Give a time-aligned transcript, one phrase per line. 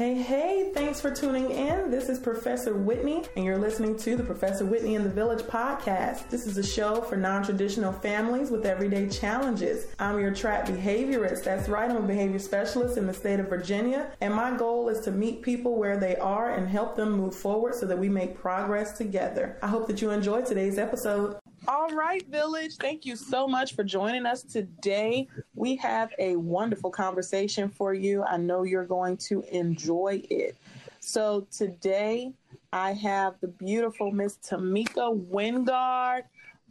[0.00, 1.90] Hey, hey, thanks for tuning in.
[1.90, 6.30] This is Professor Whitney, and you're listening to the Professor Whitney in the Village podcast.
[6.30, 9.88] This is a show for non traditional families with everyday challenges.
[9.98, 11.44] I'm your trap behaviorist.
[11.44, 15.00] That's right, I'm a behavior specialist in the state of Virginia, and my goal is
[15.00, 18.40] to meet people where they are and help them move forward so that we make
[18.40, 19.58] progress together.
[19.62, 21.36] I hope that you enjoy today's episode.
[21.72, 22.78] All right, Village.
[22.78, 25.28] Thank you so much for joining us today.
[25.54, 28.24] We have a wonderful conversation for you.
[28.24, 30.56] I know you're going to enjoy it.
[30.98, 32.32] So, today
[32.72, 36.22] I have the beautiful Miss Tamika Wingard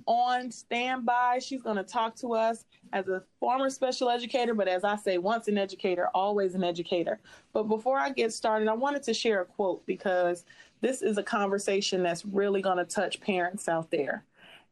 [0.05, 1.39] on standby.
[1.41, 5.17] She's going to talk to us as a former special educator, but as I say,
[5.17, 7.21] once an educator, always an educator.
[7.53, 10.43] But before I get started, I wanted to share a quote because
[10.81, 14.25] this is a conversation that's really going to touch parents out there.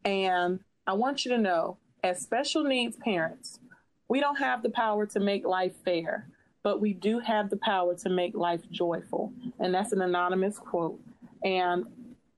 [0.05, 3.59] And I want you to know, as special needs parents,
[4.07, 6.29] we don't have the power to make life fair,
[6.63, 9.33] but we do have the power to make life joyful.
[9.59, 10.99] And that's an anonymous quote.
[11.43, 11.85] And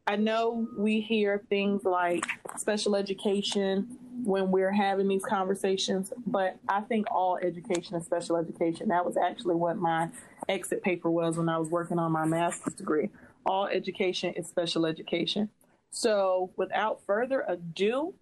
[0.08, 2.26] I know we hear things like
[2.58, 8.90] special education when we're having these conversations, but I think all education is special education.
[8.90, 10.10] That was actually what my
[10.48, 13.10] exit paper was when I was working on my master's degree.
[13.46, 15.50] All education is special education.
[15.92, 18.14] So, without further ado,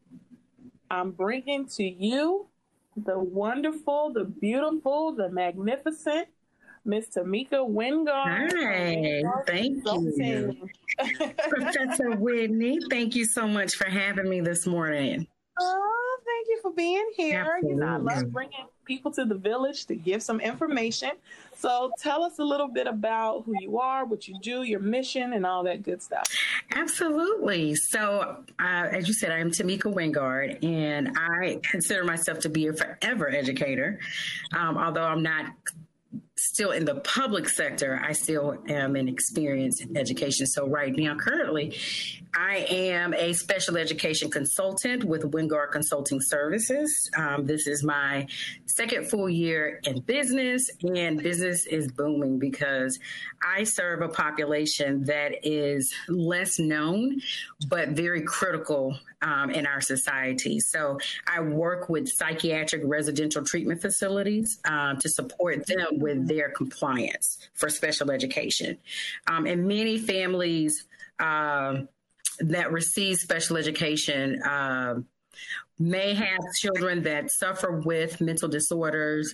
[0.89, 2.47] I'm bringing to you
[2.95, 6.29] the wonderful, the beautiful, the magnificent
[6.85, 8.53] Miss Tamika Wingard.
[8.53, 10.69] Hi, thank you.
[11.49, 15.27] Professor Whitney, thank you so much for having me this morning.
[15.59, 17.41] Oh, thank you for being here.
[17.41, 17.71] Absolutely.
[17.71, 21.11] You know, I love bringing people to the village to give some information.
[21.55, 25.33] So tell us a little bit about who you are, what you do, your mission,
[25.33, 26.27] and all that good stuff.
[26.71, 27.75] Absolutely.
[27.75, 32.73] So, uh, as you said, I'm Tamika Wingard, and I consider myself to be a
[32.73, 33.99] forever educator,
[34.55, 35.45] um, although I'm not
[36.37, 40.45] still in the public sector, I still am in experience in education.
[40.45, 41.77] So right now, currently,
[42.33, 47.09] I am a special education consultant with Wingard Consulting Services.
[47.17, 48.27] Um, this is my
[48.65, 52.99] second full year in business, and business is booming because
[53.43, 57.21] I serve a population that is less known,
[57.67, 60.59] but very critical um, in our society.
[60.59, 67.37] So I work with psychiatric residential treatment facilities um, to support them with their compliance
[67.53, 68.77] for special education.
[69.27, 70.85] Um, and many families
[71.19, 71.87] um,
[72.39, 75.05] that receive special education um,
[75.79, 79.33] may have children that suffer with mental disorders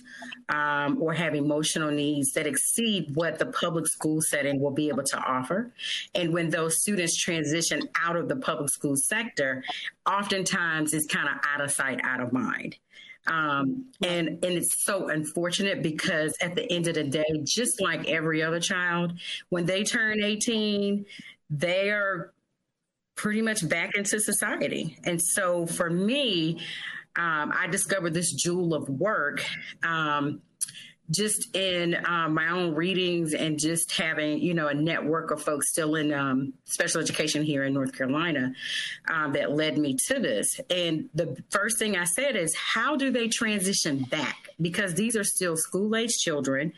[0.50, 5.02] um, or have emotional needs that exceed what the public school setting will be able
[5.02, 5.72] to offer.
[6.14, 9.64] And when those students transition out of the public school sector,
[10.06, 12.76] oftentimes it's kind of out of sight, out of mind.
[13.26, 18.08] Um, and and it's so unfortunate because at the end of the day, just like
[18.08, 19.14] every other child,
[19.48, 21.06] when they turn 18,
[21.50, 22.32] they are
[23.16, 24.98] pretty much back into society.
[25.04, 26.60] And so for me,
[27.16, 29.44] um, I discovered this jewel of work.
[29.82, 30.42] Um,
[31.10, 35.70] just in um, my own readings and just having you know a network of folks
[35.70, 38.52] still in um, special education here in north carolina
[39.12, 40.60] um, that led me to this.
[40.70, 44.48] And the first thing i said is how do they transition back?
[44.60, 46.72] Because these are still school age children.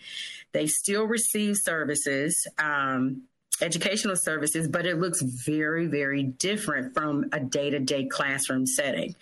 [0.52, 3.22] They still receive services um,
[3.60, 9.14] educational services, but it looks very, very different from a day to day classroom setting.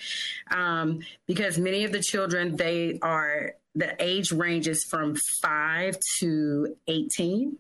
[0.51, 7.57] Um, because many of the children, they are, the age ranges from five to 18.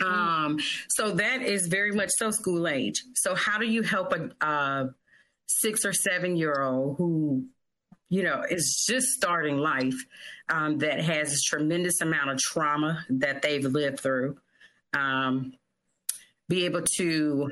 [0.00, 3.02] Um, so that is very much so school age.
[3.14, 4.90] So how do you help a, a
[5.46, 7.48] six or seven year old who
[8.10, 10.06] you know, is just starting life
[10.48, 14.38] um, that has a tremendous amount of trauma that they've lived through.
[14.94, 15.52] Um,
[16.48, 17.50] be able to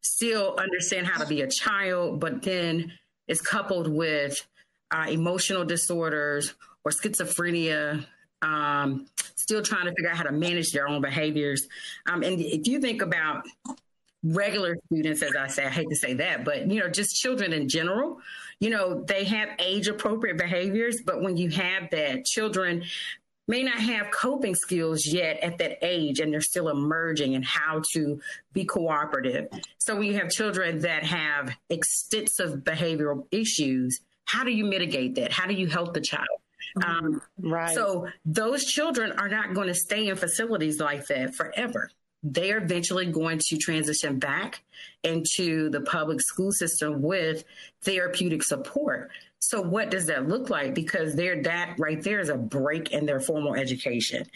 [0.00, 2.92] still understand how to be a child, but then
[3.28, 4.46] is coupled with
[4.90, 6.54] uh, emotional disorders
[6.84, 8.04] or schizophrenia,
[8.42, 11.66] um, still trying to figure out how to manage their own behaviors.
[12.06, 13.44] Um, and if you think about
[14.22, 17.52] regular students, as I say, I hate to say that, but you know, just children
[17.52, 18.18] in general,
[18.60, 22.84] you know, they have age appropriate behaviors, but when you have that, children
[23.48, 27.82] may not have coping skills yet at that age and they're still emerging in how
[27.92, 28.20] to
[28.52, 29.48] be cooperative.
[29.78, 35.32] So when you have children that have extensive behavioral issues, how do you mitigate that?
[35.32, 36.26] How do you help the child?
[36.84, 37.74] Um, right.
[37.74, 41.90] So those children are not going to stay in facilities like that forever.
[42.22, 44.62] They are eventually going to transition back
[45.04, 47.44] into the public school system with
[47.82, 49.10] therapeutic support.
[49.48, 50.74] So what does that look like?
[50.74, 54.26] Because there, that right there is a break in their formal education.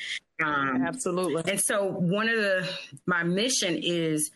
[0.40, 1.50] Um, Absolutely.
[1.50, 2.68] And so one of the
[3.06, 4.30] my mission is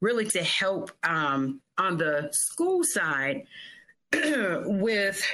[0.00, 3.46] really to help um, on the school side
[4.12, 5.26] with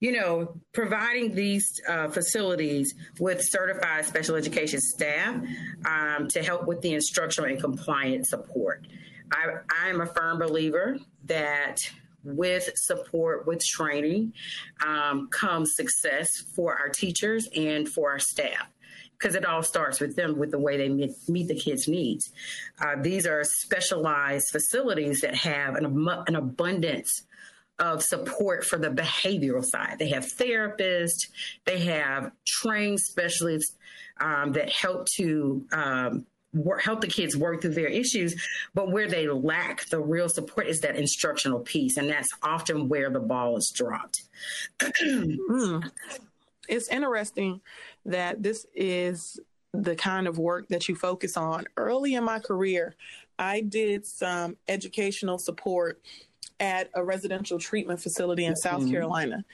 [0.00, 5.42] you know, providing these uh, facilities with certified special education staff
[5.86, 8.86] um, to help with the instructional and compliance support.
[9.32, 9.54] I,
[9.84, 11.78] I am a firm believer that
[12.36, 14.32] with support, with training,
[14.86, 18.68] um, comes success for our teachers and for our staff.
[19.12, 22.30] Because it all starts with them, with the way they meet, meet the kids' needs.
[22.80, 27.22] Uh, these are specialized facilities that have an, an abundance
[27.80, 29.96] of support for the behavioral side.
[29.98, 31.28] They have therapists,
[31.64, 33.76] they have trained specialists
[34.20, 38.34] um, that help to um, work, help the kids work through their issues.
[38.74, 43.10] But where they lack the real support is that instructional piece, and that's often where
[43.10, 44.22] the ball is dropped.
[44.80, 45.90] mm.
[46.68, 47.60] It's interesting
[48.04, 49.40] that this is
[49.72, 51.64] the kind of work that you focus on.
[51.76, 52.94] Early in my career,
[53.38, 56.00] I did some educational support
[56.60, 58.90] at a residential treatment facility in South mm-hmm.
[58.90, 59.44] Carolina.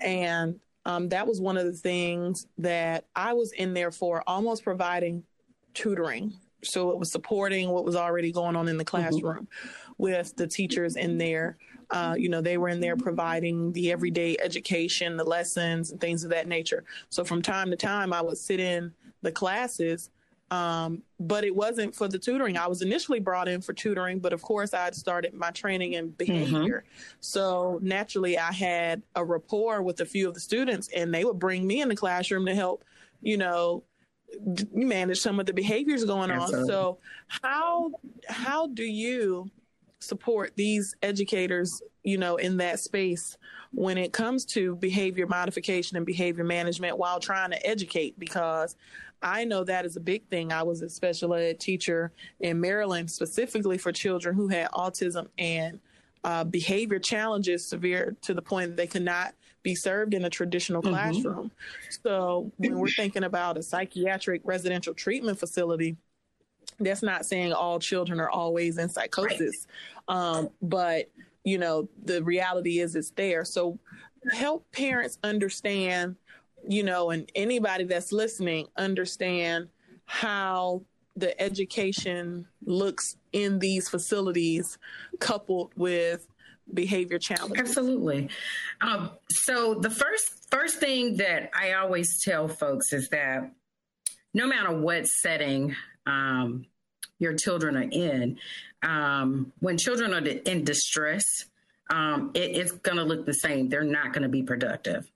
[0.00, 4.64] And um, that was one of the things that I was in there for, almost
[4.64, 5.24] providing
[5.74, 6.32] tutoring.
[6.64, 8.96] So it was supporting what was already going on in the mm-hmm.
[8.96, 9.92] classroom mm-hmm.
[9.98, 11.56] with the teachers in there.
[11.90, 16.24] Uh, you know, they were in there providing the everyday education, the lessons, and things
[16.24, 16.84] of that nature.
[17.10, 20.10] So from time to time, I would sit in the classes
[20.52, 22.58] um, but it wasn't for the tutoring.
[22.58, 25.94] I was initially brought in for tutoring, but of course, I had started my training
[25.94, 26.84] in behavior.
[26.86, 27.16] Mm-hmm.
[27.20, 31.38] So naturally, I had a rapport with a few of the students, and they would
[31.38, 32.84] bring me in the classroom to help,
[33.22, 33.82] you know,
[34.72, 36.48] manage some of the behaviors going on.
[36.66, 36.98] So,
[37.28, 37.92] how
[38.28, 39.50] how do you
[40.00, 43.36] support these educators, you know, in that space
[43.72, 48.18] when it comes to behavior modification and behavior management while trying to educate?
[48.18, 48.76] Because
[49.22, 50.52] I know that is a big thing.
[50.52, 55.78] I was a special ed teacher in Maryland specifically for children who had autism and
[56.24, 60.82] uh, behavior challenges severe to the point that they cannot be served in a traditional
[60.82, 60.92] mm-hmm.
[60.92, 61.50] classroom.
[62.02, 65.96] So when we're thinking about a psychiatric residential treatment facility,
[66.80, 69.66] that's not saying all children are always in psychosis,
[70.08, 70.16] right.
[70.16, 71.10] um, but
[71.44, 73.44] you know the reality is it's there.
[73.44, 73.78] So
[74.32, 76.16] help parents understand
[76.68, 79.68] you know, and anybody that's listening understand
[80.04, 80.82] how
[81.16, 84.78] the education looks in these facilities
[85.18, 86.26] coupled with
[86.72, 87.58] behavior challenges.
[87.58, 88.28] Absolutely.
[88.80, 93.50] Um, so the first first thing that I always tell folks is that
[94.34, 95.74] no matter what setting
[96.06, 96.66] um,
[97.18, 98.38] your children are in,
[98.82, 101.24] um, when children are in distress,
[101.90, 103.68] um, it, it's going to look the same.
[103.68, 105.10] They're not going to be productive.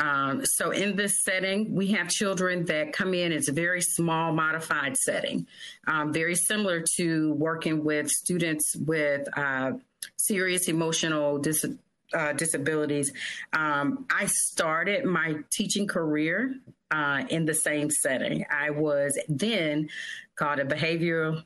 [0.00, 3.32] Um, so in this setting, we have children that come in.
[3.32, 5.46] It's a very small, modified setting,
[5.86, 9.72] um, very similar to working with students with uh,
[10.16, 11.66] serious emotional dis-
[12.14, 13.12] uh, disabilities.
[13.52, 16.54] Um, I started my teaching career
[16.90, 18.46] uh, in the same setting.
[18.50, 19.90] I was then
[20.34, 21.44] called a behavioral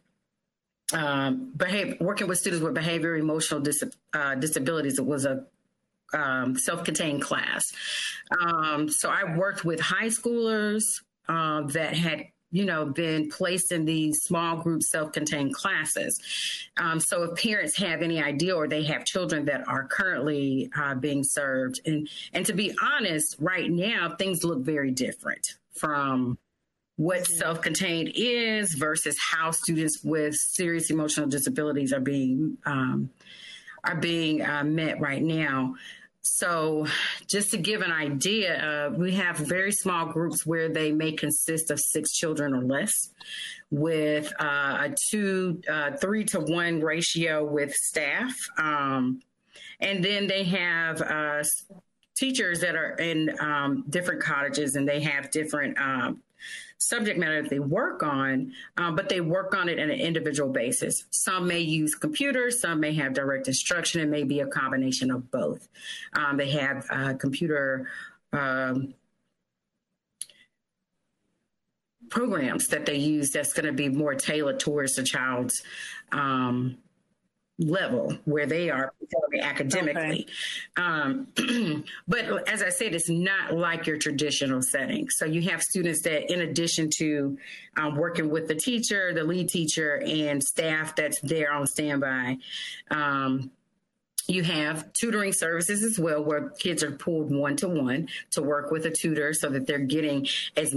[0.93, 1.53] um,
[2.01, 4.99] working with students with behavior emotional dis- uh, disabilities.
[4.99, 5.45] It was a
[6.15, 7.73] um, self-contained class.
[8.41, 10.85] Um, so I worked with high schoolers
[11.29, 16.21] uh, that had you know, been placed in these small group self-contained classes.
[16.77, 20.95] Um, so if parents have any idea or they have children that are currently uh,
[20.95, 26.39] being served, and and to be honest, right now things look very different from
[26.95, 27.35] what mm-hmm.
[27.35, 33.11] self-contained is versus how students with serious emotional disabilities are being um,
[33.83, 35.75] are being uh, met right now.
[36.27, 36.87] So,
[37.29, 41.71] just to give an idea, uh, we have very small groups where they may consist
[41.71, 43.11] of six children or less,
[43.71, 48.33] with uh, a two, uh, three to one ratio with staff.
[48.57, 49.21] Um,
[49.81, 51.43] and then they have uh,
[52.17, 56.23] teachers that are in um, different cottages and they have different um,
[56.79, 60.51] subject matter that they work on, um, but they work on it on an individual
[60.51, 61.05] basis.
[61.11, 64.01] Some may use computers, some may have direct instruction.
[64.01, 65.69] It may be a combination of both.
[66.15, 67.89] Um, they have uh, computer.
[68.33, 68.95] Um,
[72.11, 75.63] programs that they use that's going to be more tailored towards the child's
[76.13, 76.77] um,
[77.59, 78.93] level where they are
[79.41, 80.27] academically.
[80.27, 80.27] Okay.
[80.77, 81.29] Um,
[82.09, 85.09] but as I said, it's not like your traditional setting.
[85.11, 87.39] So you have students that, in addition to
[87.77, 92.39] um, working with the teacher, the lead teacher, and staff that's there on standby,
[92.91, 93.51] um,
[94.27, 98.71] you have tutoring services as well, where kids are pulled one to one to work
[98.71, 100.75] with a tutor so that they're getting as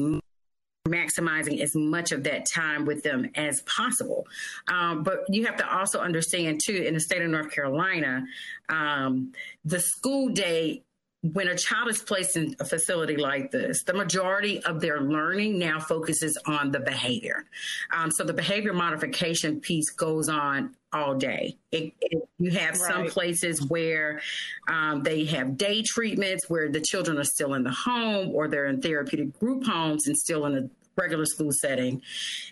[0.88, 4.26] maximizing as much of that time with them as possible.
[4.68, 8.26] Um, but you have to also understand, too, in the state of North Carolina,
[8.70, 9.34] um,
[9.66, 10.84] the school day
[11.24, 15.58] when a child is placed in a facility like this, the majority of their learning
[15.58, 17.46] now focuses on the behavior.
[17.92, 21.58] Um, so the behavior modification piece goes on all day.
[21.72, 22.92] It, it, you have right.
[22.92, 24.22] some places where
[24.68, 28.68] um, they have day treatments where the children are still in the home or they're
[28.68, 32.02] in therapeutic group homes and still in a regular school setting,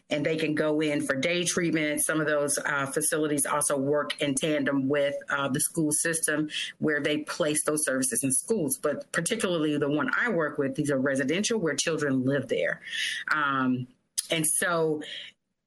[0.10, 2.04] and they can go in for day treatment.
[2.04, 6.50] Some of those uh, facilities also work in tandem with uh, the school system
[6.80, 8.78] where they place those services in schools.
[8.78, 12.82] But particularly the one I work with, these are residential where children live there.
[13.34, 13.88] Um,
[14.30, 15.02] and so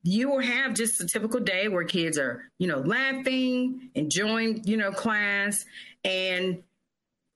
[0.02, 4.76] you will have just a typical day where kids are, you know, laughing, enjoying, you
[4.76, 5.64] know, class,
[6.04, 6.62] and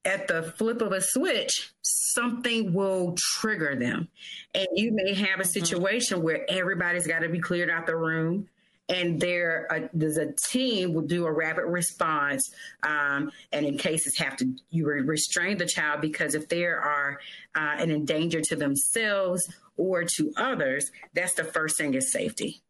[0.05, 4.09] at the flip of a switch, something will trigger them.
[4.55, 5.51] And you may have a mm-hmm.
[5.51, 6.25] situation mm-hmm.
[6.25, 8.49] where everybody's got to be cleared out the room.
[8.89, 14.19] And there, uh, there's a team will do a rapid response, um, and in cases
[14.19, 17.21] have to you restrain the child because if they are
[17.55, 22.61] uh, an endanger to themselves or to others, that's the first thing is safety.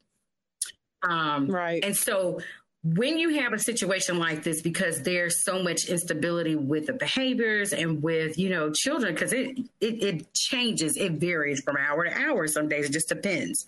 [1.03, 1.83] Um, right.
[1.85, 2.41] And so
[2.85, 7.73] when you have a situation like this because there's so much instability with the behaviors
[7.73, 12.13] and with you know children because it, it, it changes it varies from hour to
[12.13, 13.67] hour some days it just depends.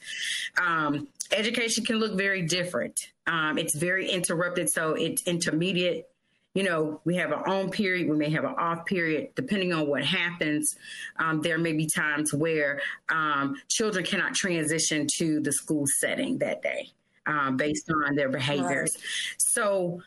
[0.60, 2.98] Um, education can look very different.
[3.26, 6.08] Um, it's very interrupted so it's intermediate.
[6.54, 9.86] You know we have our own period we may have an off period depending on
[9.86, 10.74] what happens.
[11.20, 16.62] Um, there may be times where um, children cannot transition to the school setting that
[16.62, 16.90] day
[17.26, 18.92] um, based on their behaviors.
[18.94, 19.34] Right.
[19.38, 20.02] So,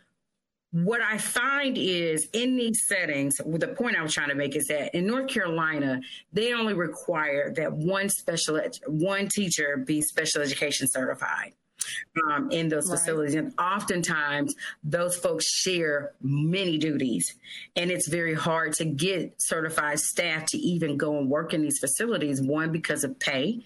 [0.71, 4.67] what I find is in these settings, the point I was trying to make is
[4.67, 6.01] that in North Carolina,
[6.33, 11.53] they only require that one special ed- one teacher be special education certified.
[12.27, 12.99] Um, in those right.
[12.99, 13.35] facilities.
[13.35, 17.35] And oftentimes, those folks share many duties.
[17.77, 21.79] And it's very hard to get certified staff to even go and work in these
[21.79, 23.63] facilities, one, because of pay.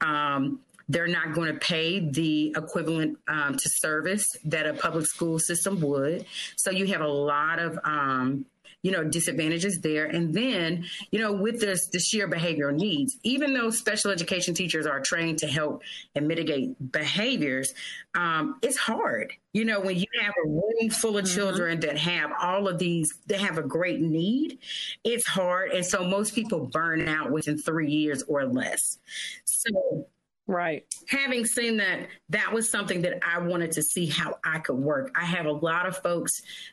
[0.00, 5.38] Um, they're not going to pay the equivalent um, to service that a public school
[5.38, 6.26] system would.
[6.56, 8.46] So you have a lot of um,
[8.84, 13.54] you know disadvantages there and then you know with this the sheer behavioral needs even
[13.54, 15.82] though special education teachers are trained to help
[16.14, 17.72] and mitigate behaviors
[18.14, 21.34] um, it's hard you know when you have a room full of mm-hmm.
[21.34, 24.58] children that have all of these that have a great need
[25.02, 28.98] it's hard and so most people burn out within three years or less
[29.46, 30.06] so
[30.46, 30.84] Right.
[31.08, 35.14] Having seen that, that was something that I wanted to see how I could work.
[35.18, 36.32] I have a lot of folks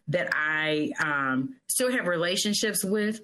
[0.10, 3.22] that I um, still have relationships with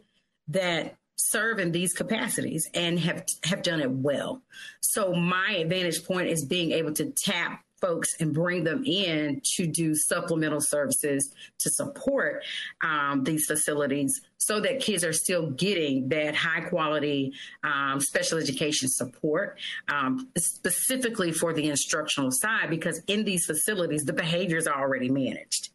[0.50, 4.42] that serve in these capacities and have have done it well.
[4.80, 9.68] So my advantage point is being able to tap folks and bring them in to
[9.68, 12.44] do supplemental services to support
[12.84, 18.88] um, these facilities so that kids are still getting that high quality um, special education
[18.88, 25.10] support, um, specifically for the instructional side, because in these facilities, the behaviors are already
[25.10, 25.70] managed.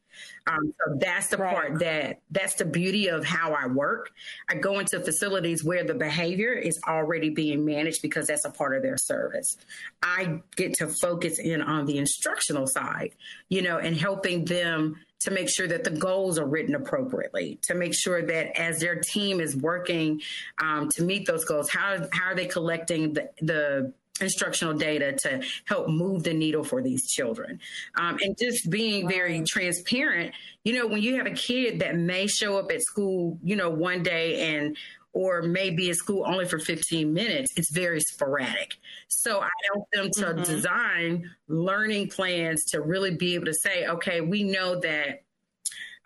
[0.47, 1.55] Um, so that's the right.
[1.55, 4.11] part that that's the beauty of how I work.
[4.51, 8.77] I go into facilities where the behavior is already being managed because that's a part
[8.77, 9.57] of their service.
[10.03, 13.13] I get to focus in on the instructional side,
[13.49, 17.75] you know, and helping them to make sure that the goals are written appropriately, to
[17.75, 20.21] make sure that as their team is working
[20.61, 25.43] um, to meet those goals, how how are they collecting the the instructional data to
[25.65, 27.61] help move the needle for these children.
[27.97, 32.27] Um, and just being very transparent, you know, when you have a kid that may
[32.27, 34.77] show up at school, you know, one day and
[35.13, 38.77] or maybe at school only for 15 minutes, it's very sporadic.
[39.09, 40.43] So I help them to mm-hmm.
[40.43, 45.23] design learning plans to really be able to say, okay, we know that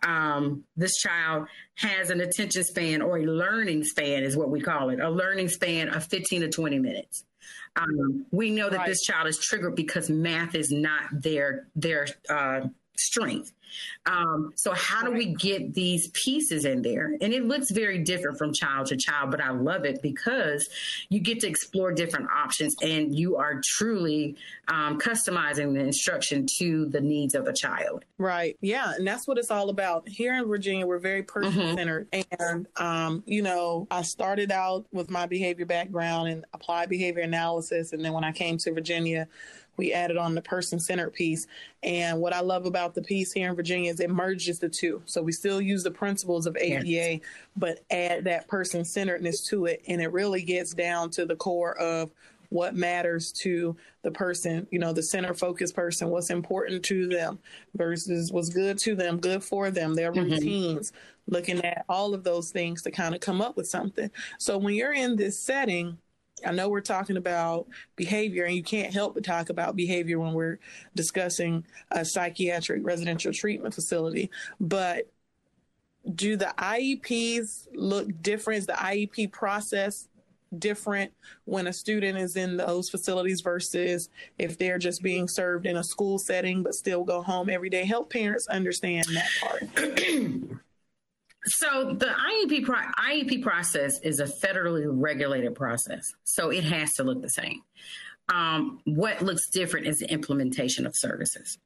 [0.04, 1.46] um, this child
[1.76, 5.48] has an attention span or a learning span, is what we call it, a learning
[5.48, 7.24] span of 15 to 20 minutes.
[7.76, 8.86] Um, we know that right.
[8.86, 13.52] this child is triggered because math is not their their uh, strength.
[14.06, 17.16] Um, so how do we get these pieces in there?
[17.20, 20.68] And it looks very different from child to child, but I love it because
[21.08, 24.36] you get to explore different options and you are truly
[24.68, 28.04] um, customizing the instruction to the needs of a child.
[28.18, 28.56] Right.
[28.60, 28.92] Yeah.
[28.96, 30.08] And that's what it's all about.
[30.08, 32.10] Here in Virginia, we're very person centered.
[32.12, 32.42] Mm-hmm.
[32.42, 37.92] And, um, you know, I started out with my behavior background and applied behavior analysis.
[37.92, 39.28] And then when I came to Virginia,
[39.76, 41.46] we added on the person centered piece.
[41.82, 45.02] And what I love about the piece here in Virginia is it merges the two.
[45.06, 47.20] So we still use the principles of ABA, yes.
[47.56, 49.82] but add that person centeredness to it.
[49.88, 52.10] And it really gets down to the core of
[52.50, 57.38] what matters to the person, you know, the center focused person, what's important to them
[57.74, 60.30] versus what's good to them, good for them, their mm-hmm.
[60.30, 60.92] routines,
[61.26, 64.10] looking at all of those things to kind of come up with something.
[64.38, 65.98] So when you're in this setting,
[66.44, 67.66] I know we're talking about
[67.96, 70.58] behavior, and you can't help but talk about behavior when we're
[70.94, 74.30] discussing a psychiatric residential treatment facility.
[74.60, 75.10] But
[76.14, 78.58] do the IEPs look different?
[78.58, 80.08] Is the IEP process
[80.56, 81.12] different
[81.44, 85.84] when a student is in those facilities versus if they're just being served in a
[85.84, 87.84] school setting but still go home every day?
[87.84, 90.60] Help parents understand that part.
[91.46, 97.04] So the IEP pro- IEP process is a federally regulated process, so it has to
[97.04, 97.62] look the same.
[98.28, 101.58] Um, what looks different is the implementation of services.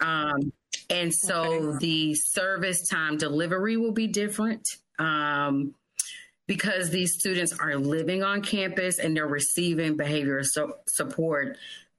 [0.00, 0.52] Um,
[0.88, 1.78] and so okay.
[1.78, 4.66] the service time delivery will be different
[4.98, 5.74] um,
[6.48, 11.56] because these students are living on campus and they're receiving behavioral so- support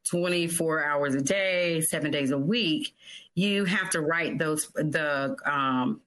[0.09, 2.93] 24 hours a day, seven days a week.
[3.33, 6.01] You have to write those the um,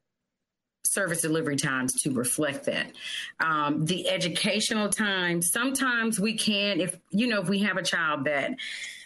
[0.95, 2.93] service delivery times to reflect that.
[3.41, 8.25] Um, the educational time, sometimes we can, if you know, if we have a child
[8.25, 8.53] that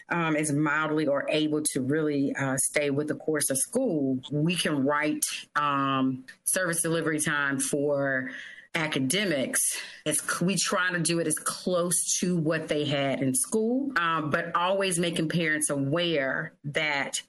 [0.09, 4.55] um, is mildly or able to really uh, stay with the course of school, we
[4.55, 5.23] can write
[5.55, 8.31] um, service delivery time for
[8.75, 9.61] academics
[10.05, 14.29] it's we try to do it as close to what they had in school um,
[14.29, 17.19] but always making parents aware that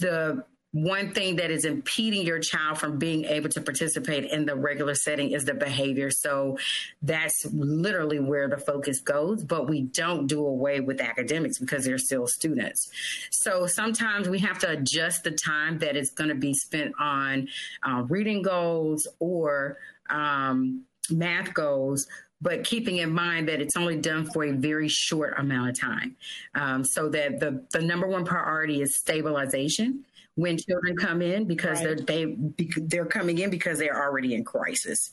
[0.00, 0.44] the
[0.74, 4.96] one thing that is impeding your child from being able to participate in the regular
[4.96, 6.10] setting is the behavior.
[6.10, 6.58] So
[7.00, 11.96] that's literally where the focus goes, but we don't do away with academics because they're
[11.96, 12.90] still students.
[13.30, 17.46] So sometimes we have to adjust the time that is going to be spent on
[17.84, 19.78] uh, reading goals or
[20.10, 22.08] um, math goals
[22.40, 26.14] but keeping in mind that it's only done for a very short amount of time.
[26.54, 30.04] Um, so that the, the number one priority is stabilization
[30.36, 31.96] when children come in because right.
[32.06, 32.36] they're they
[32.82, 35.10] they're coming in because they're already in crisis.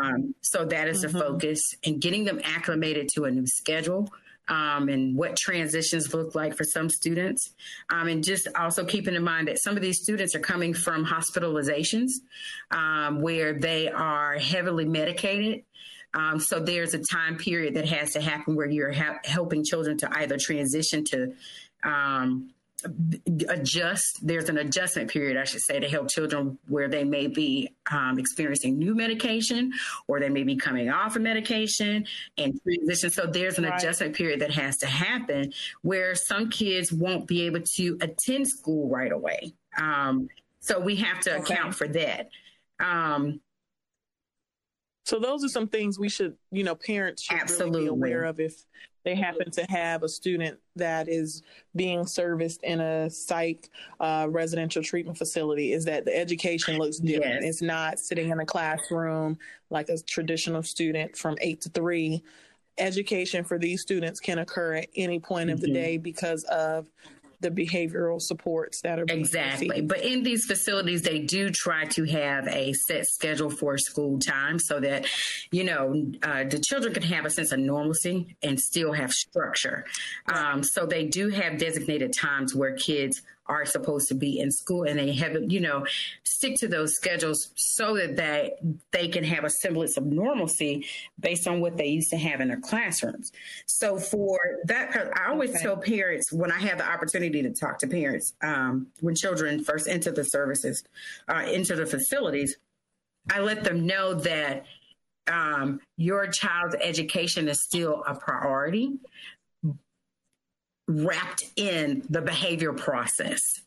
[0.00, 1.16] Um, so that is mm-hmm.
[1.16, 4.08] the focus and getting them acclimated to a new schedule.
[4.46, 7.54] Um, and what transitions look like for some students.
[7.88, 11.06] Um, and just also keeping in mind that some of these students are coming from
[11.06, 12.10] hospitalizations
[12.70, 15.64] um, where they are heavily medicated.
[16.12, 19.96] Um, so there's a time period that has to happen where you're ha- helping children
[19.98, 21.32] to either transition to
[21.82, 22.50] um,
[23.48, 27.70] adjust there's an adjustment period i should say to help children where they may be
[27.90, 29.72] um, experiencing new medication
[30.06, 32.06] or they may be coming off of medication
[32.38, 33.80] and transition so there's an right.
[33.80, 38.88] adjustment period that has to happen where some kids won't be able to attend school
[38.88, 40.28] right away um,
[40.60, 41.54] so we have to okay.
[41.54, 42.28] account for that
[42.80, 43.40] um,
[45.04, 47.82] so those are some things we should, you know, parents should Absolutely.
[47.82, 48.54] really be aware of if
[49.04, 51.42] they happen to have a student that is
[51.76, 57.42] being serviced in a psych uh, residential treatment facility is that the education looks different.
[57.42, 57.44] Yes.
[57.44, 59.38] It's not sitting in a classroom
[59.70, 62.22] like a traditional student from eight to three.
[62.78, 65.54] Education for these students can occur at any point mm-hmm.
[65.54, 65.74] of the mm-hmm.
[65.74, 66.88] day because of
[67.44, 69.82] the behavioral supports that are exactly.
[69.82, 74.58] But in these facilities, they do try to have a set schedule for school time
[74.58, 75.06] so that
[75.52, 79.84] you know uh, the children can have a sense of normalcy and still have structure.
[80.26, 84.84] Um, so they do have designated times where kids are supposed to be in school
[84.84, 85.84] and they have you know
[86.22, 88.52] stick to those schedules so that they
[88.90, 90.86] they can have a semblance of normalcy
[91.20, 93.32] based on what they used to have in their classrooms
[93.66, 95.62] so for that i always okay.
[95.62, 99.88] tell parents when i have the opportunity to talk to parents um, when children first
[99.88, 100.82] enter the services
[101.28, 102.56] uh, into the facilities
[103.30, 104.64] i let them know that
[105.26, 108.98] um, your child's education is still a priority
[110.86, 113.60] wrapped in the behavior process.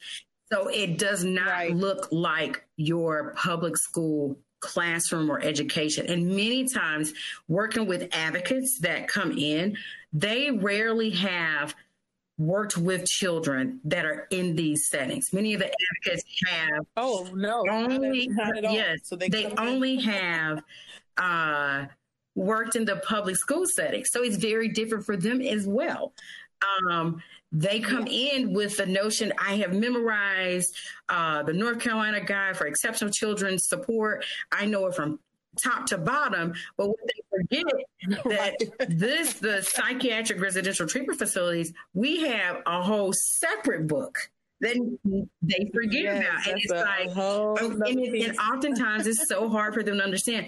[0.52, 1.76] So it does not right.
[1.76, 6.08] look like your public school classroom or education.
[6.08, 7.14] And many times,
[7.48, 9.78] working with advocates that come in,
[10.14, 11.76] they rarely have
[12.38, 15.34] worked with children that are in these settings.
[15.34, 15.72] Many of the
[16.06, 18.30] advocates have oh no only
[18.62, 20.62] yes so they, they only have
[21.18, 21.86] uh,
[22.36, 26.14] worked in the public school setting, so it's very different for them as well
[26.90, 30.76] um, they come in with the notion I have memorized
[31.10, 34.26] uh, the North Carolina Guide for Exceptional Children's Support.
[34.52, 35.20] I know it from
[35.64, 37.66] top to bottom, but what they forget
[38.26, 44.98] that this the psychiatric residential treatment facilities we have a whole separate book then
[45.42, 46.48] they forget yes, about.
[46.48, 50.48] And it's like oh, and, it, and oftentimes it's so hard for them to understand.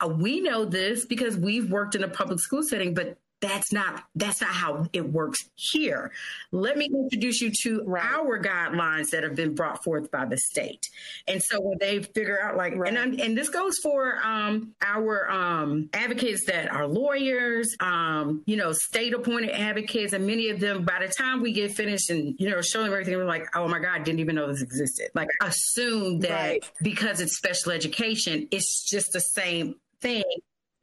[0.00, 4.04] Uh, we know this because we've worked in a public school setting but that's not
[4.14, 6.12] that's not how it works here.
[6.52, 8.04] Let me introduce you to right.
[8.04, 10.88] our guidelines that have been brought forth by the state.
[11.26, 12.96] And so when they figure out like right.
[12.96, 18.72] and and this goes for um, our um, advocates that are lawyers, um, you know,
[18.72, 22.48] state appointed advocates, and many of them by the time we get finished and you
[22.48, 25.08] know showing them everything, we're like, oh my god, didn't even know this existed.
[25.14, 26.70] Like assume that right.
[26.80, 30.22] because it's special education, it's just the same thing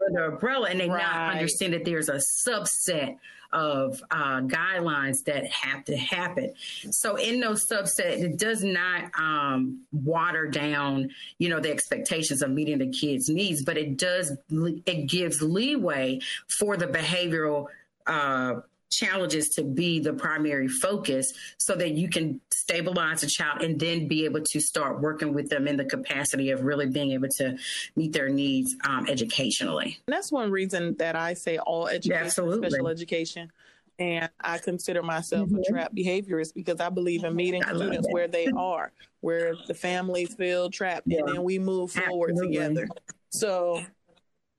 [0.07, 1.01] under umbrella and they right.
[1.01, 3.17] not understand that there's a subset
[3.51, 6.53] of uh, guidelines that have to happen.
[6.91, 11.09] So in those subset, it does not um, water down,
[11.39, 16.19] you know, the expectations of meeting the kids' needs, but it does it gives leeway
[16.47, 17.67] for the behavioral
[18.05, 23.79] uh, challenges to be the primary focus so that you can stabilize a child and
[23.79, 27.29] then be able to start working with them in the capacity of really being able
[27.29, 27.57] to
[27.95, 29.97] meet their needs um, educationally.
[30.07, 32.69] And that's one reason that I say all education, Absolutely.
[32.69, 33.51] special education.
[33.99, 35.59] And I consider myself mm-hmm.
[35.59, 38.13] a trap behaviorist because I believe in meeting students that.
[38.13, 41.19] where they are, where the families feel trapped, yeah.
[41.19, 42.57] and then we move forward Absolutely.
[42.57, 42.87] together.
[43.31, 43.83] So,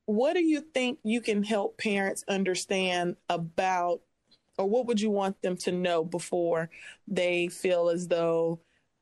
[0.04, 4.02] what do you think you can help parents understand about
[4.60, 6.70] or what would you want them to know before
[7.08, 8.60] they feel as though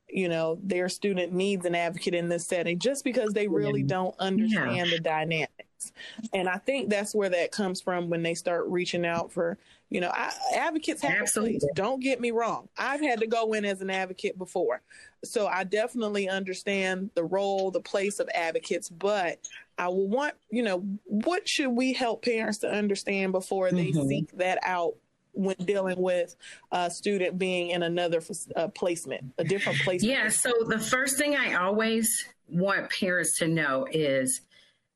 [0.09, 4.15] you know their student needs an advocate in this setting just because they really don't
[4.19, 4.85] understand yeah.
[4.85, 5.91] the dynamics
[6.33, 9.57] and i think that's where that comes from when they start reaching out for
[9.89, 11.69] you know I, advocates have Absolutely.
[11.75, 14.81] don't get me wrong i've had to go in as an advocate before
[15.23, 19.39] so i definitely understand the role the place of advocates but
[19.77, 24.07] i will want you know what should we help parents to understand before they mm-hmm.
[24.07, 24.95] seek that out
[25.39, 26.35] when dealing with
[26.71, 28.21] a student being in another
[28.55, 30.13] uh, placement, a different placement?
[30.13, 30.29] Yeah.
[30.29, 32.09] So the first thing I always
[32.49, 34.41] want parents to know is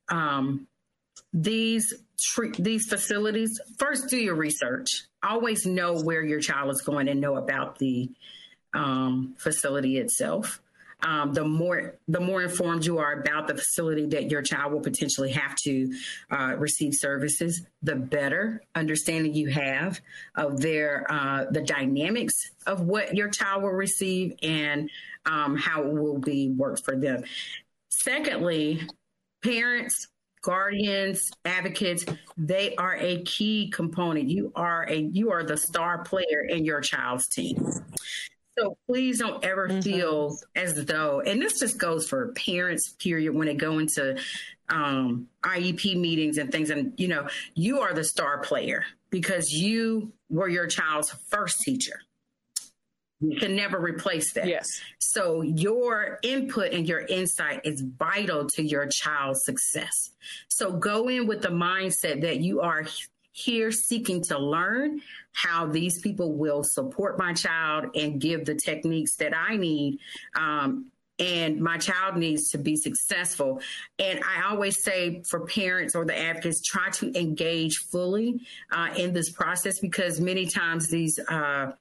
[0.08, 0.66] um,
[1.32, 1.92] these
[2.58, 3.60] these facilities.
[3.78, 4.88] First, do your research.
[5.22, 8.10] Always know where your child is going and know about the
[8.74, 10.60] um, facility itself
[11.04, 14.80] um, the more the more informed you are about the facility that your child will
[14.80, 15.94] potentially have to
[16.30, 20.00] uh, receive services, the better understanding you have
[20.34, 24.90] of their uh, the dynamics of what your child will receive and
[25.26, 27.22] um, how it will be worked for them.
[27.90, 28.82] Secondly,
[29.42, 30.08] parents
[30.42, 32.04] guardians advocates
[32.36, 36.82] they are a key component you are a you are the star player in your
[36.82, 37.56] child's team
[38.58, 39.80] so please don't ever mm-hmm.
[39.80, 44.18] feel as though, and this just goes for parents, period, when they go into
[44.68, 50.12] um, IEP meetings and things, and you know, you are the star player because you
[50.30, 52.00] were your child's first teacher.
[53.20, 54.46] You can never replace that.
[54.46, 54.80] Yes.
[54.98, 60.10] So your input and your insight is vital to your child's success.
[60.48, 62.84] So go in with the mindset that you are
[63.36, 65.00] here seeking to learn
[65.32, 69.98] how these people will support my child and give the techniques that I need.
[70.36, 73.60] Um, and my child needs to be successful.
[73.98, 79.12] And I always say for parents or the advocates, try to engage fully uh, in
[79.12, 81.72] this process because many times these uh,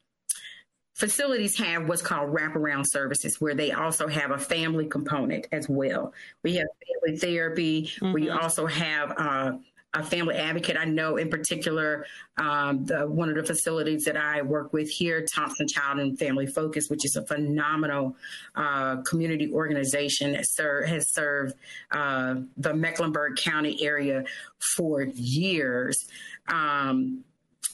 [0.95, 6.13] facilities have what's called wraparound services, where they also have a family component as well.
[6.41, 6.67] We have
[7.03, 7.91] family therapy.
[8.01, 8.13] Mm-hmm.
[8.13, 9.51] We also have uh,
[9.93, 10.77] a family advocate.
[10.77, 12.05] I know in particular
[12.37, 16.47] um, the one of the facilities that I work with here, Thompson Child and Family
[16.47, 18.15] Focus, which is a phenomenal
[18.55, 21.55] uh, community organization that ser- has served
[21.91, 24.23] uh, the Mecklenburg County area
[24.59, 26.07] for years.
[26.47, 27.23] Um,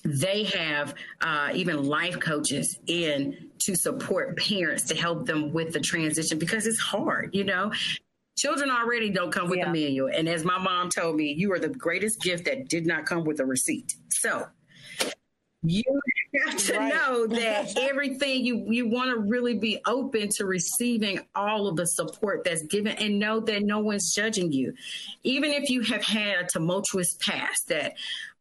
[0.04, 5.80] they have uh, even life coaches in to support parents to help them with the
[5.80, 7.72] transition because it's hard, you know.
[8.40, 9.70] Children already don't come with yeah.
[9.70, 10.10] a manual.
[10.14, 13.26] And as my mom told me, you are the greatest gift that did not come
[13.26, 13.96] with a receipt.
[14.08, 14.48] So
[15.62, 15.84] you
[16.46, 16.94] have to right.
[16.94, 21.86] know that everything you you want to really be open to receiving all of the
[21.86, 24.74] support that's given and know that no one's judging you
[25.24, 27.94] even if you have had a tumultuous past that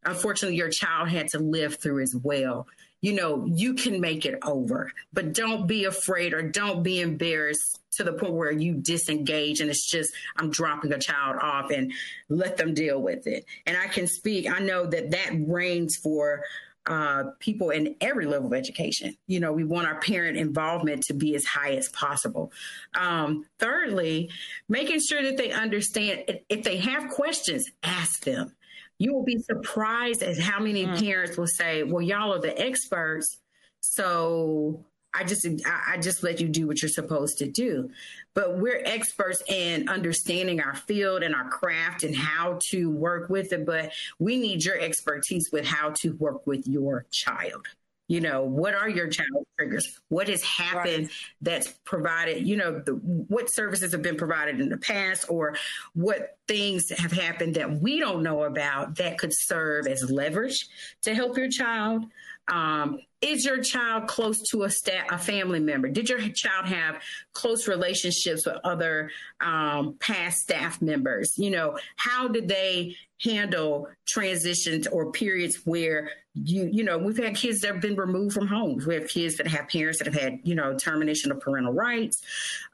[0.05, 2.65] unfortunately your child had to live through as well
[3.01, 7.79] you know, you can make it over, but don't be afraid or don't be embarrassed
[7.91, 11.91] to the point where you disengage and it's just, I'm dropping a child off and
[12.29, 13.45] let them deal with it.
[13.65, 16.43] And I can speak, I know that that reigns for
[16.85, 19.15] uh, people in every level of education.
[19.27, 22.51] You know, we want our parent involvement to be as high as possible.
[22.95, 24.31] Um, thirdly,
[24.67, 28.53] making sure that they understand if they have questions, ask them
[28.99, 30.99] you will be surprised at how many mm.
[30.99, 33.39] parents will say, Well, y'all are the experts.
[33.79, 37.89] So I just I just let you do what you're supposed to do.
[38.35, 43.51] But we're experts in understanding our field and our craft and how to work with
[43.51, 43.65] it.
[43.65, 47.67] But we need your expertise with how to work with your child.
[48.07, 49.99] You know, what are your child triggers?
[50.09, 51.11] What has happened right.
[51.41, 55.55] that's provided, you know, the, what services have been provided in the past or
[55.93, 60.67] what things have happened that we don't know about that could serve as leverage
[61.03, 62.05] to help your child?
[62.51, 65.89] Um, is your child close to a, sta- a family member?
[65.89, 67.01] Did your child have
[67.33, 71.33] close relationships with other um, past staff members?
[71.37, 77.35] You know, how did they handle transitions or periods where you you know we've had
[77.35, 80.19] kids that have been removed from homes we have kids that have parents that have
[80.19, 82.21] had you know termination of parental rights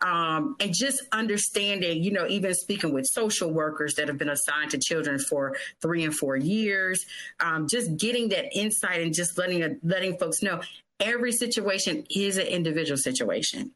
[0.02, 4.70] um, and just understanding you know even speaking with social workers that have been assigned
[4.70, 7.06] to children for three and four years
[7.40, 10.62] um, just getting that insight and just letting letting folks know
[11.00, 13.72] every situation is an individual situation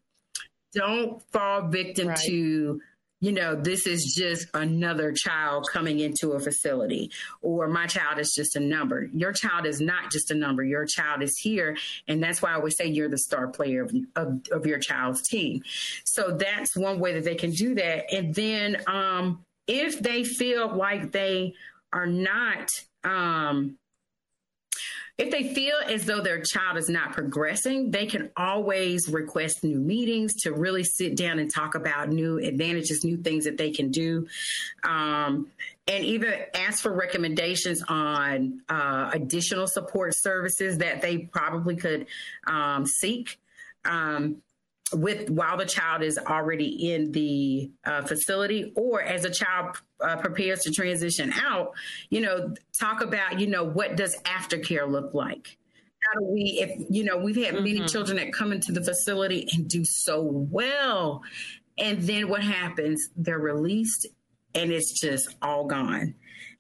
[0.74, 2.18] don't fall victim right.
[2.18, 2.80] to
[3.22, 8.34] you know, this is just another child coming into a facility, or my child is
[8.34, 9.10] just a number.
[9.14, 10.64] Your child is not just a number.
[10.64, 11.78] Your child is here.
[12.08, 15.22] And that's why I always say you're the star player of, of, of your child's
[15.28, 15.64] team.
[16.06, 18.14] So that's one way that they can do that.
[18.14, 21.56] And then um, if they feel like they
[21.92, 22.70] are not,
[23.04, 23.76] um,
[25.20, 29.78] if they feel as though their child is not progressing, they can always request new
[29.78, 33.92] meetings to really sit down and talk about new advantages, new things that they can
[33.92, 34.28] do.
[34.86, 35.48] Um,
[35.88, 42.08] and even ask for recommendations on uh, additional support services that they probably could
[42.48, 43.40] um, seek.
[43.84, 44.38] Um,
[44.94, 50.18] with while the child is already in the uh, facility or as a child uh,
[50.18, 51.72] prepares to transition out
[52.10, 55.58] you know talk about you know what does aftercare look like?
[56.02, 57.64] How do we if you know we've had mm-hmm.
[57.64, 61.22] many children that come into the facility and do so well
[61.78, 63.10] and then what happens?
[63.16, 64.08] They're released
[64.56, 66.16] and it's just all gone.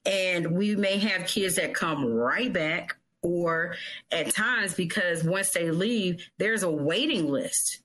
[0.05, 3.75] And we may have kids that come right back or
[4.11, 7.81] at times because once they leave there's a waiting list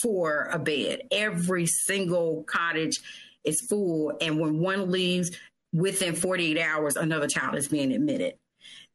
[0.00, 1.02] for a bed.
[1.10, 3.00] Every single cottage
[3.44, 4.12] is full.
[4.20, 5.30] And when one leaves
[5.72, 8.34] within 48 hours, another child is being admitted.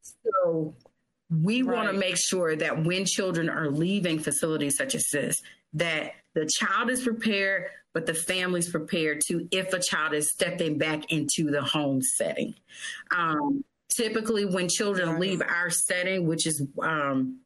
[0.02, 0.74] So
[1.30, 1.76] we right.
[1.76, 5.40] want to make sure that when children are leaving facilities such as this,
[5.74, 10.78] that the child is prepared, but the family's prepared to if a child is stepping
[10.78, 12.54] back into the home setting.
[13.10, 15.20] Um, typically, when children right.
[15.20, 17.40] leave our setting, which is um,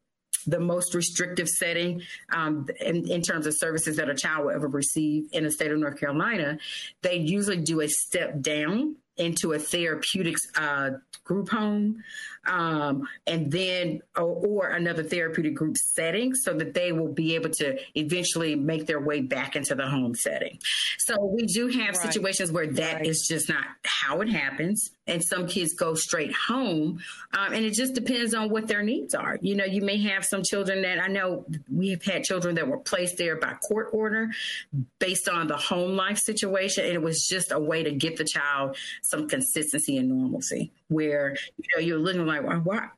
[0.47, 2.03] the most restrictive setting
[2.33, 5.71] um, in, in, terms of services that a child will ever receive in the state
[5.71, 6.59] of North Carolina,
[7.03, 10.91] they usually do a step down into a therapeutics uh,
[11.25, 12.03] group home
[12.47, 17.51] um, and then or, or, another therapeutic group setting so that they will be able
[17.51, 20.59] to eventually make their way back into the home setting
[20.99, 21.97] so we do have right.
[21.97, 23.07] situations where that right.
[23.07, 27.01] is just not how it happens and some kids go straight home
[27.35, 30.25] um, and it just depends on what their needs are you know you may have
[30.25, 33.89] some children that i know we have had children that were placed there by court
[33.93, 34.31] order
[34.99, 38.25] based on the home life situation and it was just a way to get the
[38.25, 42.43] child some consistency and normalcy where you know you're looking like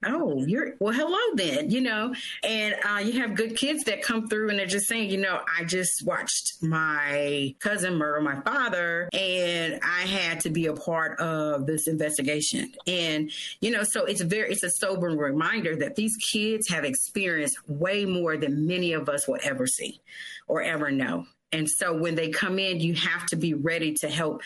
[0.05, 4.29] oh you're well hello then you know and uh, you have good kids that come
[4.29, 9.09] through and they're just saying you know i just watched my cousin murder my father
[9.13, 12.73] and i had to be a part of this investigation.
[12.87, 13.31] And,
[13.61, 18.05] you know, so it's very, it's a sobering reminder that these kids have experienced way
[18.05, 20.01] more than many of us will ever see
[20.47, 21.27] or ever know.
[21.53, 24.43] And so when they come in, you have to be ready to help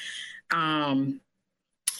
[0.50, 1.20] um,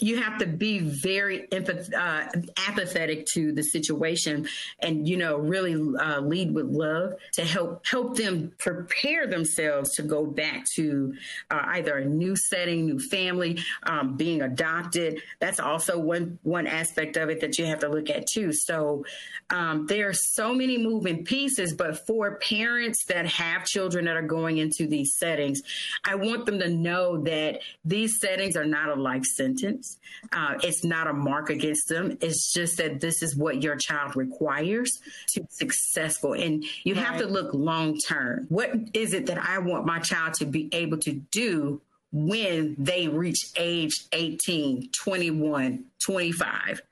[0.00, 2.28] you have to be very empath- uh,
[2.68, 4.48] apathetic to the situation
[4.80, 10.02] and you know really uh, lead with love to help help them prepare themselves to
[10.02, 11.14] go back to
[11.50, 15.20] uh, either a new setting new family um, being adopted.
[15.40, 18.52] That's also one one aspect of it that you have to look at too.
[18.52, 19.04] So
[19.50, 24.22] um, there are so many moving pieces but for parents that have children that are
[24.22, 25.62] going into these settings
[26.04, 29.87] i want them to know that these settings are not a life sentence
[30.32, 32.16] uh, it's not a mark against them.
[32.20, 36.34] It's just that this is what your child requires to be successful.
[36.34, 37.04] And you right.
[37.04, 38.46] have to look long term.
[38.48, 41.80] What is it that I want my child to be able to do
[42.12, 46.82] when they reach age 18, 21, 25?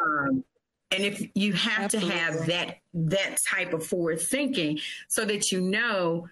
[0.00, 0.44] Um,
[0.90, 2.10] and if you have Absolutely.
[2.10, 4.78] to have that that type of forward thinking
[5.08, 6.28] so that you know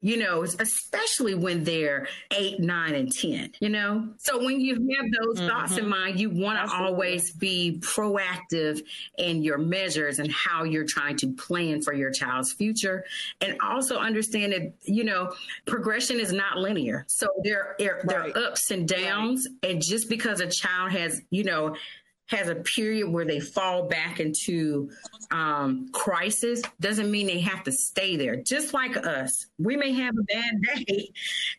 [0.00, 4.08] you know, especially when they're eight, nine, and 10, you know?
[4.18, 5.48] So when you have those mm-hmm.
[5.48, 8.80] thoughts in mind, you want to always be proactive
[9.18, 13.04] in your measures and how you're trying to plan for your child's future.
[13.40, 15.32] And also understand that, you know,
[15.66, 17.04] progression is not linear.
[17.08, 18.06] So there, there, right.
[18.06, 19.48] there are ups and downs.
[19.62, 19.72] Right.
[19.72, 21.74] And just because a child has, you know,
[22.28, 24.90] has a period where they fall back into
[25.30, 28.36] um, crisis doesn't mean they have to stay there.
[28.36, 30.54] Just like us, we may have a bad
[30.86, 31.10] day,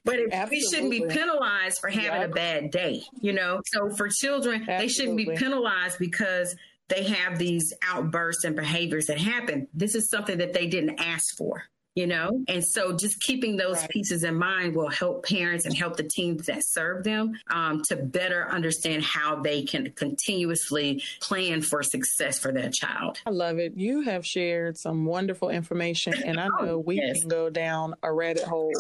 [0.06, 2.30] but we shouldn't be penalized for having yep.
[2.30, 3.02] a bad day.
[3.20, 4.86] You know, so for children, Absolutely.
[4.86, 6.56] they shouldn't be penalized because
[6.88, 9.68] they have these outbursts and behaviors that happen.
[9.74, 11.64] This is something that they didn't ask for
[12.00, 12.46] you know?
[12.48, 13.90] And so just keeping those right.
[13.90, 17.98] pieces in mind will help parents and help the teams that serve them um, to
[17.98, 23.20] better understand how they can continuously plan for success for their child.
[23.26, 23.76] I love it.
[23.76, 27.20] You have shared some wonderful information, and I oh, know oh, we yes.
[27.20, 28.72] can go down a rabbit hole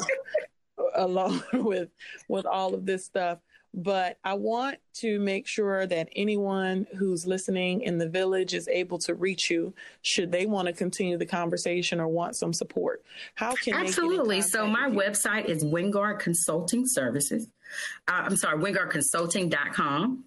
[0.95, 1.89] along with
[2.29, 3.39] with all of this stuff
[3.73, 8.97] but I want to make sure that anyone who's listening in the village is able
[8.99, 13.03] to reach you should they want to continue the conversation or want some support.
[13.35, 14.41] How can Absolutely.
[14.41, 17.47] so my website is Wingard Consulting Services.
[18.07, 20.23] Uh, I'm sorry, wingardconsulting.com.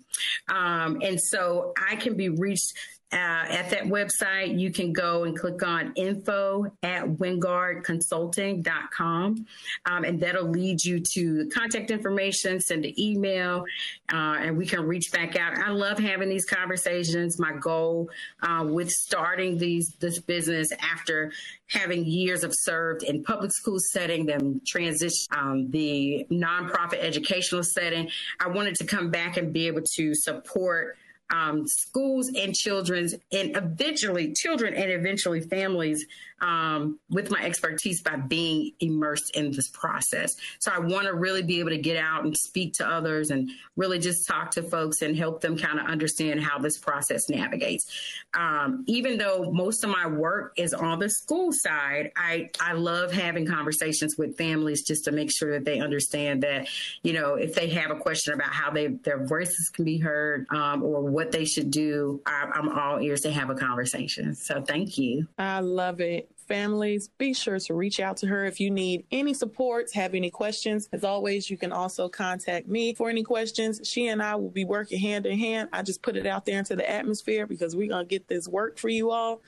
[0.48, 2.74] Um, and so I can be reached
[3.12, 9.46] uh, at that website, you can go and click on info at wingardconsulting.com,
[9.86, 13.66] um, and that'll lead you to contact information, send an email,
[14.12, 15.58] uh, and we can reach back out.
[15.58, 17.38] I love having these conversations.
[17.38, 18.08] My goal
[18.42, 21.32] uh, with starting these this business after
[21.68, 28.08] having years of served in public school setting, then transition um, the nonprofit educational setting,
[28.40, 30.96] I wanted to come back and be able to support
[31.32, 36.06] um, schools and children's and eventually children and eventually families
[36.42, 40.34] um, with my expertise by being immersed in this process.
[40.58, 43.50] So I want to really be able to get out and speak to others and
[43.76, 47.86] really just talk to folks and help them kind of understand how this process navigates.
[48.34, 53.12] Um, even though most of my work is on the school side, I, I love
[53.12, 56.68] having conversations with families just to make sure that they understand that,
[57.04, 60.46] you know, if they have a question about how they their voices can be heard
[60.50, 64.34] um, or what they should do, I, I'm all ears to have a conversation.
[64.34, 65.28] So thank you.
[65.38, 69.32] I love it families, be sure to reach out to her if you need any
[69.32, 70.86] supports, have any questions.
[70.92, 73.80] As always, you can also contact me for any questions.
[73.84, 75.70] She and I will be working hand in hand.
[75.72, 78.48] I just put it out there into the atmosphere because we're going to get this
[78.48, 79.40] work for you all.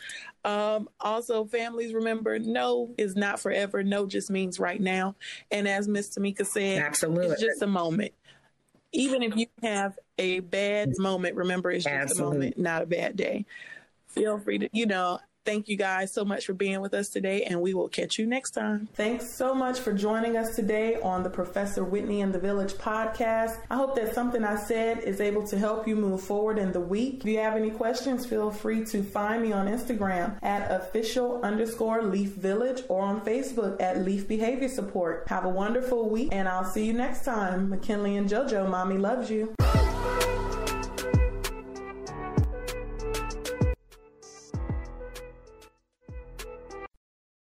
[0.46, 3.82] Um, also, families, remember, no is not forever.
[3.82, 5.14] No just means right now.
[5.50, 7.26] And as Miss Tamika said, Absolutely.
[7.26, 8.14] it's just a moment.
[8.92, 12.36] Even if you have a bad moment, remember it's just Absolutely.
[12.36, 13.44] a moment, not a bad day.
[14.06, 17.42] Feel free to, you know, Thank you guys so much for being with us today,
[17.42, 18.88] and we will catch you next time.
[18.94, 23.60] Thanks so much for joining us today on the Professor Whitney and the Village podcast.
[23.70, 26.80] I hope that something I said is able to help you move forward in the
[26.80, 27.20] week.
[27.20, 32.02] If you have any questions, feel free to find me on Instagram at official underscore
[32.02, 35.24] Leaf Village or on Facebook at Leaf Behavior Support.
[35.28, 37.68] Have a wonderful week, and I'll see you next time.
[37.68, 39.54] McKinley and JoJo, Mommy loves you.